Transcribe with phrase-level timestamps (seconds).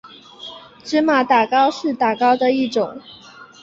[0.83, 2.99] 芝麻打糕是打糕的一种。